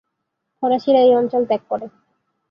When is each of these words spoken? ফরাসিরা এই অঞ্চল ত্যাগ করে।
ফরাসিরা 0.63 0.99
এই 0.99 1.13
অঞ্চল 1.15 1.41
ত্যাগ 1.45 1.61
করে। 1.69 1.85